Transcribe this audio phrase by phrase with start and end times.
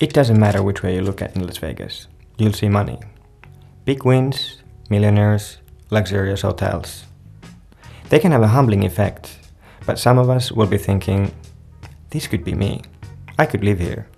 [0.00, 2.06] It doesn't matter which way you look at in Las Vegas,
[2.38, 2.98] you'll see money.
[3.84, 5.58] Big wins, millionaires,
[5.90, 7.04] luxurious hotels.
[8.08, 9.36] They can have a humbling effect,
[9.84, 11.34] but some of us will be thinking,
[12.08, 12.80] this could be me.
[13.38, 14.08] I could live here.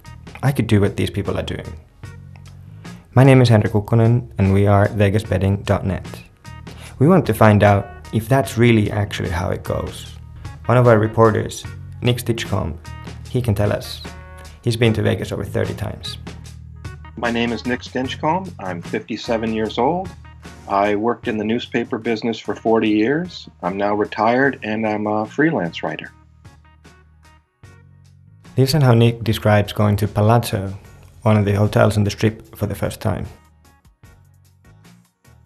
[0.40, 1.66] I could do what these people are doing.
[3.14, 6.06] My name is Henrik Kukkonen and we are vegasbetting.net.
[7.00, 10.12] We want to find out if that's really actually how it goes.
[10.66, 11.64] One of our reporters,
[12.03, 12.79] Nick Stinchcomb,
[13.30, 14.00] he can tell us.
[14.62, 16.18] He's been to Vegas over 30 times.
[17.16, 18.52] My name is Nick Stinchcomb.
[18.61, 20.08] I'm 57 years old.
[20.68, 23.48] I worked in the newspaper business for 40 years.
[23.62, 26.12] I'm now retired and I'm a freelance writer.
[28.57, 30.72] Listen how Nick describes going to Palazzo,
[31.22, 33.27] one of the hotels on the strip, for the first time.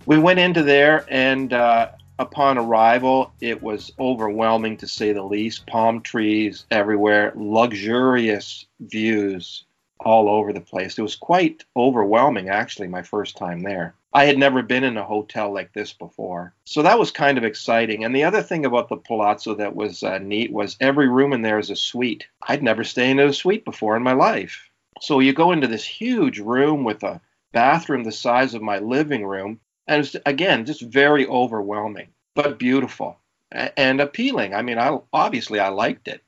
[0.05, 5.67] We went into there and uh, upon arrival, it was overwhelming to say the least.
[5.67, 9.65] Palm trees everywhere, luxurious views
[10.01, 10.99] all over the place.
[10.99, 13.95] It was quite overwhelming, actually, my first time there.
[14.13, 16.55] I had never been in a hotel like this before.
[16.65, 18.05] So that was kind of exciting.
[18.05, 21.43] And the other thing about the Palazzo that was uh, neat was every room in
[21.43, 22.27] there is a suite.
[22.47, 24.71] I'd never stayed in a suite before in my life.
[25.03, 27.21] So you go into this huge room with a
[27.53, 33.19] bathroom the size of my living room and it's again just very overwhelming but beautiful
[33.53, 34.55] and appealing.
[34.55, 36.23] I mean i obviously i liked it.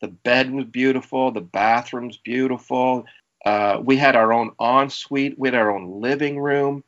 [0.00, 1.30] The bed was beautiful.
[1.30, 3.06] The bathroom's beautiful.
[3.44, 6.84] Uh, we had our own ensuite we had our own living room.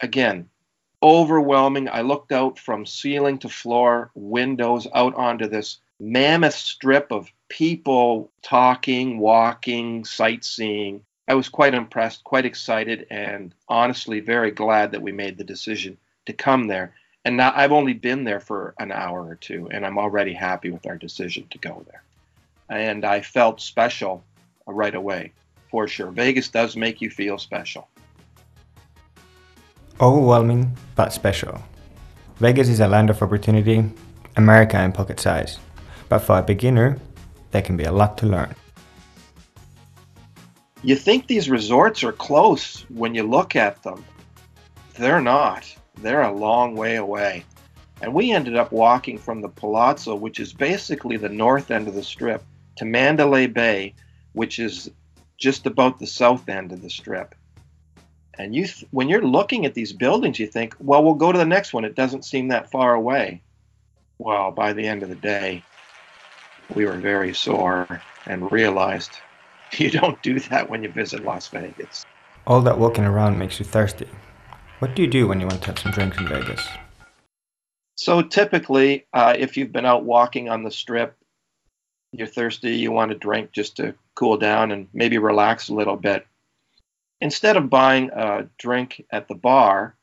[0.00, 0.48] Again
[1.04, 1.88] overwhelming.
[1.90, 8.30] I looked out from ceiling to floor windows out onto this mammoth strip of people
[8.42, 15.12] talking walking sightseeing I was quite impressed, quite excited, and honestly very glad that we
[15.12, 16.94] made the decision to come there.
[17.24, 20.70] And now I've only been there for an hour or two, and I'm already happy
[20.70, 22.02] with our decision to go there.
[22.68, 24.22] And I felt special
[24.66, 25.32] right away,
[25.70, 26.10] for sure.
[26.10, 27.88] Vegas does make you feel special.
[29.98, 31.62] Overwhelming, but special.
[32.36, 33.82] Vegas is a land of opportunity,
[34.36, 35.58] America in pocket size.
[36.10, 36.98] But for a beginner,
[37.52, 38.54] there can be a lot to learn
[40.84, 44.04] you think these resorts are close when you look at them.
[44.96, 45.74] They're not.
[45.96, 47.44] They're a long way away.
[48.02, 51.94] And we ended up walking from the Palazzo, which is basically the north end of
[51.94, 52.44] the strip,
[52.76, 53.94] to Mandalay Bay,
[54.34, 54.90] which is
[55.38, 57.34] just about the south end of the strip.
[58.36, 61.38] And you, th- when you're looking at these buildings, you think, well, we'll go to
[61.38, 61.84] the next one.
[61.84, 63.42] It doesn't seem that far away.
[64.18, 65.62] Well, by the end of the day,
[66.74, 69.12] we were very sore and realized
[69.78, 72.06] You don't do that when you visit Las Vegas.
[72.46, 74.08] All that walking around makes you thirsty.
[74.78, 76.64] What do you do when you want to have some drinks in Vegas?
[77.96, 81.16] So typically, uh, if you've been out walking on the strip,
[82.12, 85.96] you're thirsty, you want a drink just to cool down and maybe relax a little
[85.96, 86.24] bit.
[87.20, 89.96] Instead of buying a drink at the bar,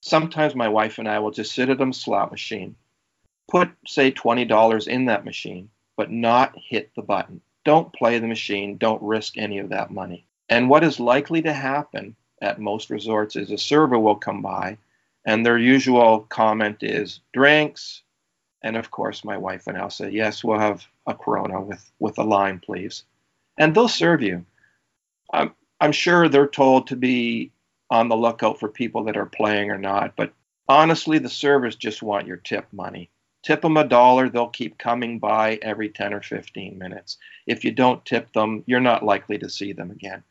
[0.00, 2.76] sometimes my wife and I will just sit at a slot machine,
[3.50, 8.76] put, say, $20 in that machine, but not hit the button don't play the machine,
[8.76, 10.26] don't risk any of that money.
[10.48, 14.78] And what is likely to happen at most resorts is a server will come by
[15.24, 18.02] and their usual comment is drinks.
[18.62, 22.18] And of course, my wife and I'll say, yes, we'll have a Corona with, with
[22.18, 23.04] a lime, please.
[23.58, 24.44] And they'll serve you.
[25.32, 27.52] I'm, I'm sure they're told to be
[27.90, 30.32] on the lookout for people that are playing or not, but
[30.68, 33.10] honestly, the servers just want your tip money
[33.42, 37.18] tip them a dollar, they'll keep coming by every 10 or 15 minutes.
[37.46, 40.22] If you don't tip them, you're not likely to see them again.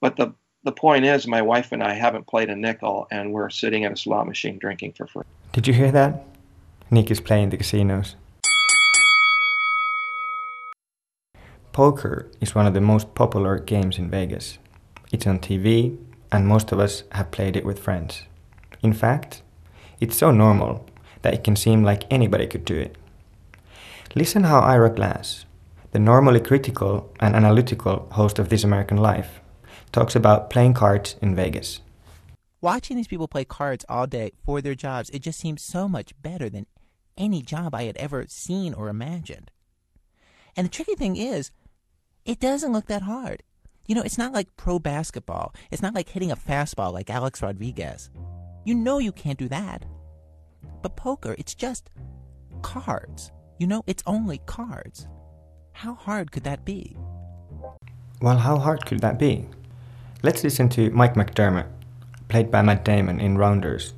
[0.00, 3.50] But the the point is, my wife and I haven't played a nickel, and we're
[3.50, 5.24] sitting at a slot machine drinking for free.
[5.52, 6.24] Did you hear that?
[6.90, 8.16] Nick is playing the casinos.
[11.72, 14.58] Poker is one of the most popular games in Vegas.
[15.12, 15.98] It's on TV,
[16.32, 18.22] and most of us have played it with friends.
[18.82, 19.42] In fact,
[20.00, 20.86] it's so normal
[21.24, 22.96] that it can seem like anybody could do it.
[24.14, 25.44] Listen how Ira Glass,
[25.90, 29.40] the normally critical and analytical host of This American Life,
[29.90, 31.80] talks about playing cards in Vegas.
[32.60, 36.12] Watching these people play cards all day for their jobs, it just seems so much
[36.22, 36.66] better than
[37.16, 39.50] any job I had ever seen or imagined.
[40.56, 41.50] And the tricky thing is,
[42.24, 43.42] it doesn't look that hard.
[43.86, 45.54] You know, it's not like pro basketball.
[45.70, 48.10] It's not like hitting a fastball like Alex Rodriguez.
[48.64, 49.84] You know you can't do that.
[50.82, 51.90] But poker, it's just
[52.62, 53.30] cards.
[53.58, 55.06] You know, it's only cards.
[55.72, 56.96] How hard could that be?
[58.20, 59.46] Well, how hard could that be?
[60.22, 61.66] Let's listen to Mike McDermott,
[62.28, 63.92] played by Matt Damon in Rounders,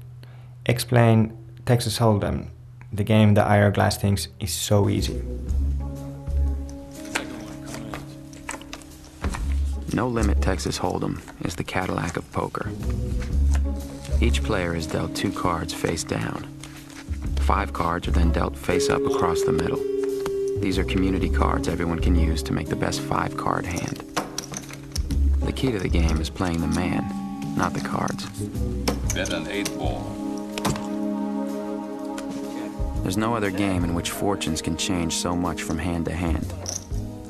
[0.64, 2.48] explain Texas Hold'em,
[2.92, 5.22] the game that Ira Glass thinks is so easy.
[9.92, 12.70] No Limit Texas Hold'em is the Cadillac of poker.
[14.20, 16.55] Each player is dealt two cards face down.
[17.46, 19.78] Five cards are then dealt face up across the middle.
[20.58, 23.98] These are community cards everyone can use to make the best five card hand.
[25.42, 27.04] The key to the game is playing the man,
[27.56, 28.26] not the cards.
[29.14, 30.02] Bet an eight ball.
[33.04, 36.52] There's no other game in which fortunes can change so much from hand to hand.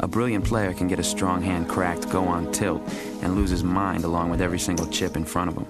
[0.00, 2.80] A brilliant player can get a strong hand cracked, go on tilt,
[3.20, 5.66] and lose his mind along with every single chip in front of him.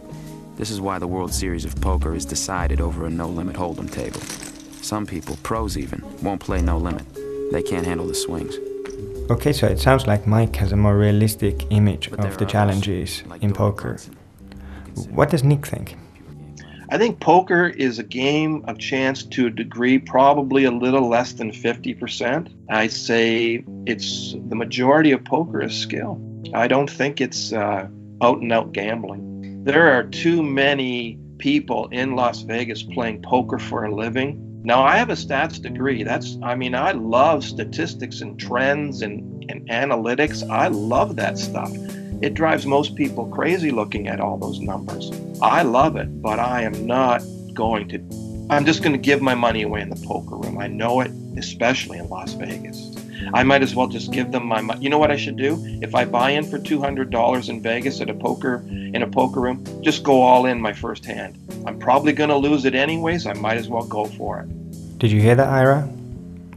[0.56, 4.20] This is why the World Series of Poker is decided over a no-limit hold'em table.
[4.80, 7.04] Some people, pros even, won't play no limit.
[7.52, 8.56] They can't handle the swings.
[9.30, 13.22] Okay, so it sounds like Mike has a more realistic image But of the challenges
[13.26, 13.88] like in Doyle poker.
[13.88, 15.96] Brunson, who consider What does Nick think?
[16.88, 21.32] I think poker is a game of chance to a degree, probably a little less
[21.32, 22.48] than 50%.
[22.70, 26.18] I say it's the majority of poker is skill.
[26.54, 27.88] I don't think it's uh,
[28.22, 29.35] out and out gambling.
[29.66, 34.62] There are too many people in Las Vegas playing poker for a living.
[34.62, 36.04] Now, I have a stats degree.
[36.04, 40.48] That's, I mean, I love statistics and trends and, and analytics.
[40.48, 41.72] I love that stuff.
[42.22, 45.10] It drives most people crazy looking at all those numbers.
[45.42, 47.98] I love it, but I am not going to.
[48.50, 50.58] I'm just going to give my money away in the poker room.
[50.58, 52.95] I know it, especially in Las Vegas.
[53.34, 54.82] I might as well just give them my money.
[54.82, 55.58] You know what I should do?
[55.82, 59.64] If I buy in for $200 in Vegas at a poker in a poker room,
[59.82, 61.38] just go all in my first hand.
[61.66, 63.26] I'm probably going to lose it anyways.
[63.26, 64.98] I might as well go for it.
[64.98, 65.88] Did you hear that, Ira?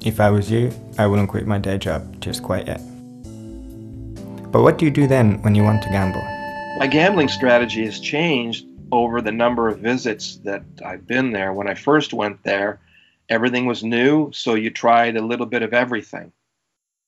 [0.06, 2.82] If I was you, I wouldn't quit my day job just quite yet.
[4.52, 6.22] But what do you do then when you want to gamble?
[6.80, 11.54] My gambling strategy has changed over the number of visits that I've been there.
[11.54, 12.80] When I first went there,
[13.28, 16.32] everything was new, so you tried a little bit of everything.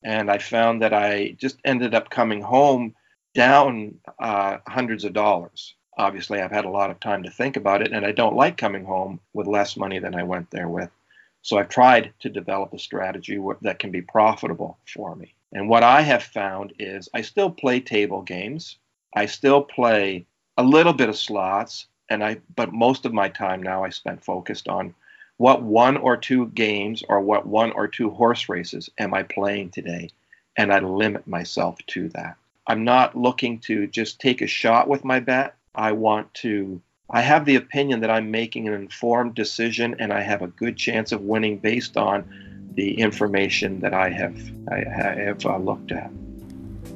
[0.04, 2.94] And I found that I just ended up coming home
[3.34, 5.74] down uh, hundreds of dollars.
[5.98, 8.56] Obviously, I've had a lot of time to think about it, and I don't like
[8.56, 10.90] coming home with less money than I went there with.
[11.42, 15.34] So I've tried to develop a strategy that can be profitable for me.
[15.52, 18.78] And what I have found is I still play table games.
[19.14, 20.24] I still play
[20.56, 24.24] a little bit of slots, and I but most of my time now I spent
[24.24, 24.94] focused on
[25.42, 29.70] what one or two games or what one or two horse races am I playing
[29.70, 30.08] today,
[30.56, 32.36] and I limit myself to that.
[32.68, 35.56] I'm not looking to just take a shot with my bet.
[35.74, 36.80] I want to
[37.10, 40.76] I have the opinion that I'm making an informed decision and I have a good
[40.76, 42.22] chance of winning based on
[42.76, 44.38] the information that I have
[44.70, 46.12] I have uh, looked at.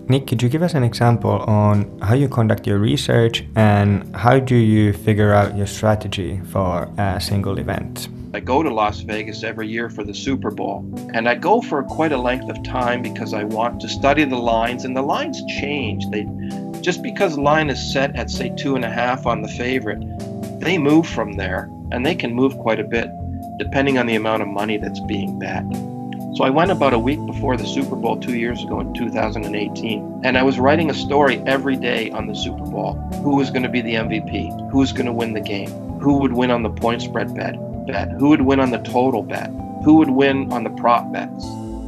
[0.08, 4.38] Nick, could you give us an example on how you conduct your research and how
[4.38, 8.08] do you figure out your strategy for a single event?
[8.34, 10.84] I go to Las Vegas every year for the Super Bowl,
[11.14, 14.36] and I go for quite a length of time because I want to study the
[14.36, 16.04] lines, and the lines change.
[16.10, 16.26] They
[16.80, 20.02] just because line is set at say two and a half on the favorite,
[20.60, 23.08] they move from there, and they can move quite a bit
[23.58, 25.64] depending on the amount of money that's being bet.
[26.36, 30.20] So I went about a week before the Super Bowl two years ago in 2018,
[30.22, 32.92] and I was writing a story every day on the Super Bowl.
[33.22, 34.70] Who was going to be the MVP?
[34.70, 35.70] Who's going to win the game?
[36.00, 37.56] Who would win on the point spread bet?
[37.86, 38.10] Bet?
[38.12, 39.50] Who would win on the total bet?
[39.84, 41.44] Who would win on the prop bets?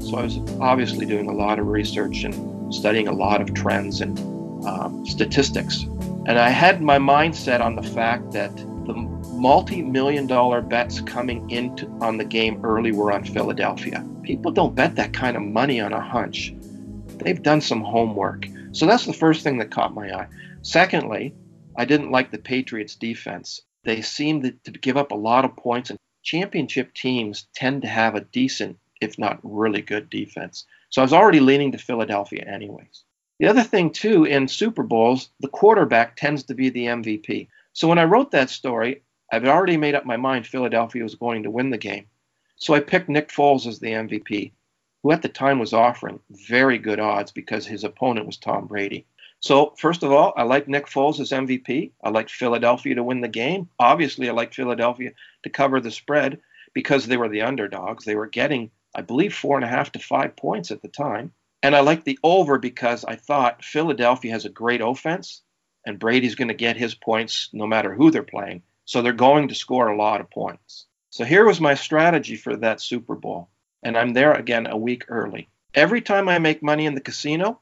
[0.08, 4.00] So I was obviously doing a lot of research and studying a lot of trends
[4.00, 4.18] and
[4.66, 5.82] um, statistics.
[6.26, 8.94] And I had my mindset on the fact that the
[9.34, 14.06] multi-million dollar bets coming into on the game early were on Philadelphia.
[14.22, 16.54] People don't bet that kind of money on a hunch.
[17.18, 18.46] They've done some homework.
[18.72, 20.28] So that's the first thing that caught my eye.
[20.62, 21.34] Secondly,
[21.76, 23.62] I didn't like the Patriots defense.
[23.88, 28.14] They seemed to give up a lot of points and championship teams tend to have
[28.14, 30.66] a decent if not really good defense.
[30.90, 33.04] So I was already leaning to Philadelphia anyways.
[33.38, 37.48] The other thing too in Super Bowls, the quarterback tends to be the MVP.
[37.72, 41.44] So when I wrote that story, I've already made up my mind Philadelphia was going
[41.44, 42.08] to win the game.
[42.56, 44.52] So I picked Nick Foles as the MVP,
[45.02, 49.06] who at the time was offering very good odds because his opponent was Tom Brady.
[49.40, 51.92] So, first of all, I like Nick Foles as MVP.
[52.02, 53.68] I like Philadelphia to win the game.
[53.78, 55.12] Obviously, I like Philadelphia
[55.44, 56.40] to cover the spread
[56.74, 58.04] because they were the underdogs.
[58.04, 61.32] They were getting, I believe, four and a half to five points at the time.
[61.62, 65.42] And I like the over because I thought Philadelphia has a great offense
[65.84, 68.62] and Brady's going to get his points no matter who they're playing.
[68.84, 70.86] So they're going to score a lot of points.
[71.10, 73.48] So here was my strategy for that Super Bowl.
[73.82, 75.48] And I'm there again a week early.
[75.74, 77.60] Every time I make money in the casino,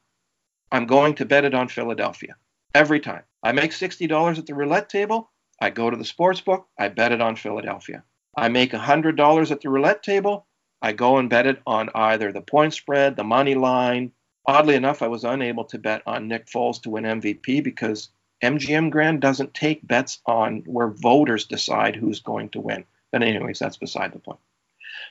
[0.72, 2.36] I'm going to bet it on Philadelphia.
[2.74, 3.22] Every time.
[3.42, 5.30] I make $60 at the roulette table,
[5.60, 8.02] I go to the sports book, I bet it on Philadelphia.
[8.36, 10.46] I make $100 at the roulette table,
[10.82, 14.12] I go and bet it on either the point spread, the money line,
[14.48, 18.10] Oddly enough, I was unable to bet on Nick Foles to win MVP because
[18.42, 22.84] MGM Grand doesn't take bets on where voters decide who's going to win.
[23.10, 24.38] But, anyways, that's beside the point.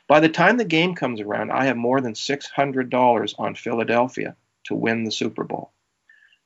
[0.08, 4.75] By the time the game comes around, I have more than $600 on Philadelphia to
[4.75, 5.72] win the Super Bowl.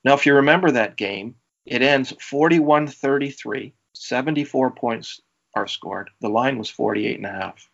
[0.03, 1.35] Now, if you remember that game,
[1.65, 5.21] it ends 41 33, 74 points
[5.53, 6.09] are scored.
[6.21, 7.69] The line was 48 and a half.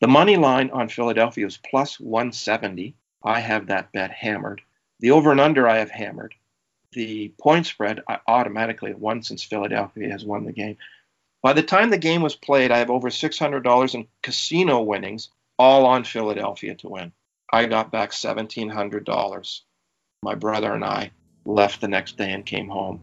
[0.00, 2.96] The money line on Philadelphia is plus 170.
[3.22, 4.62] I have that bet hammered.
[4.98, 6.34] The over and under I have hammered.
[6.92, 10.76] The point spread I automatically won since Philadelphia has won the game.
[11.40, 15.86] By the time the game was played, I have over $600 in casino winnings, all
[15.86, 17.12] on Philadelphia to win.
[17.52, 19.60] I got back $1,700.
[20.24, 21.10] My brother and I
[21.46, 23.00] left the next day and came home.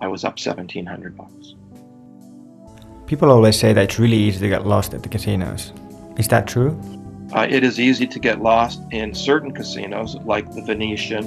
[0.00, 1.56] I was up 1700 bucks.
[3.08, 5.72] People always say that it's really easy to get lost at the casinos.
[6.16, 6.80] Is that true?
[7.34, 11.24] Uh, it is easy to get lost in certain casinos like the Venetian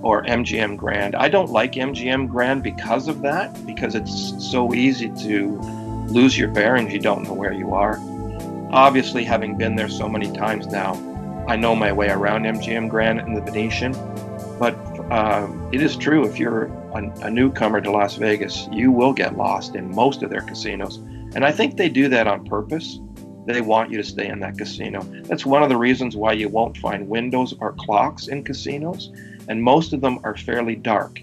[0.00, 1.16] or MGM Grand.
[1.16, 5.48] I don't like MGM Grand because of that, because it's so easy to
[6.08, 6.94] lose your bearings.
[6.94, 7.98] You don't know where you are.
[8.72, 10.94] Obviously, having been there so many times now,
[11.46, 13.92] I know my way around MGM Grand and the Venetian.
[15.12, 16.64] Um, it is true if you're
[16.94, 20.96] a, a newcomer to Las Vegas, you will get lost in most of their casinos.
[21.34, 22.98] And I think they do that on purpose.
[23.46, 25.02] They want you to stay in that casino.
[25.24, 29.12] That's one of the reasons why you won't find windows or clocks in casinos.
[29.48, 31.20] And most of them are fairly dark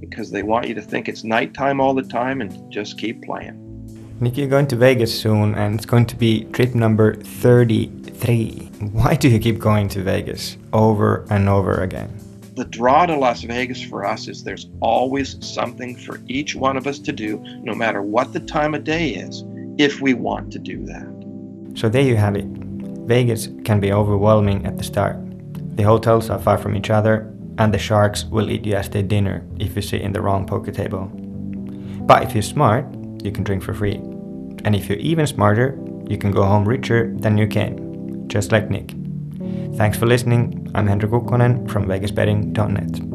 [0.00, 3.56] because they want you to think it's nighttime all the time and just keep playing.
[4.18, 8.70] Nick, you're going to Vegas soon and it's going to be trip number 33.
[8.90, 12.27] Why do you keep going to Vegas over and over again?
[12.58, 16.88] The draw to Las Vegas for us is there's always something for each one of
[16.88, 19.44] us to do, no matter what the time of day is,
[19.78, 21.78] if we want to do that.
[21.78, 22.46] So there you have it.
[23.06, 25.18] Vegas can be overwhelming at the start.
[25.76, 29.04] The hotels are far from each other, and the sharks will eat you as their
[29.04, 31.08] dinner if you sit in the wrong poker table.
[32.08, 34.00] But if you're smart, you can drink for free.
[34.64, 38.68] And if you're even smarter, you can go home richer than you came, just like
[38.68, 38.94] Nick.
[39.76, 40.67] Thanks for listening.
[40.78, 43.07] I'm Henrik Kukkonen from VegasBetting.net.